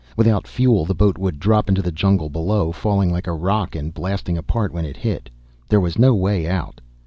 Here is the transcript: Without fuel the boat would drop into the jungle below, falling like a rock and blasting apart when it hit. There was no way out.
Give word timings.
Without 0.17 0.47
fuel 0.47 0.83
the 0.83 0.95
boat 0.95 1.15
would 1.19 1.39
drop 1.39 1.69
into 1.69 1.83
the 1.83 1.91
jungle 1.91 2.27
below, 2.27 2.71
falling 2.71 3.11
like 3.11 3.27
a 3.27 3.33
rock 3.33 3.75
and 3.75 3.93
blasting 3.93 4.35
apart 4.35 4.73
when 4.73 4.83
it 4.83 4.97
hit. 4.97 5.29
There 5.69 5.79
was 5.79 5.99
no 5.99 6.15
way 6.15 6.47
out. 6.49 6.81